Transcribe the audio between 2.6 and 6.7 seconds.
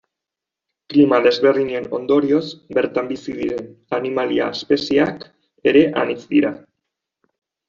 bertan bizi diren animalia-espezieak ere anitz dira.